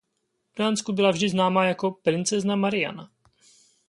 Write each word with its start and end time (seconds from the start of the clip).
V 0.53 0.57
Dánsku 0.57 0.93
byla 0.93 1.11
vždy 1.11 1.29
známá 1.29 1.65
jako 1.65 1.91
"princezna 1.91 2.55
Mariana". 2.55 3.11